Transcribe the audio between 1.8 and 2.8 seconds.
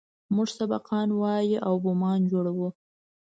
بمان جوړوو.